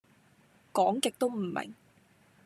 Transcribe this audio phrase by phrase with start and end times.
[0.73, 1.75] 講極都唔明